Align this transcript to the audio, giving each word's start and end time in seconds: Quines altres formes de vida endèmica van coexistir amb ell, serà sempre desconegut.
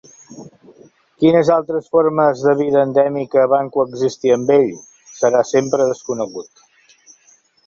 Quines 1.23 1.51
altres 1.55 1.91
formes 1.97 2.41
de 2.45 2.55
vida 2.61 2.81
endèmica 2.87 3.45
van 3.53 3.69
coexistir 3.77 4.35
amb 4.37 4.53
ell, 4.57 4.67
serà 5.21 5.45
sempre 5.53 5.91
desconegut. 5.93 6.67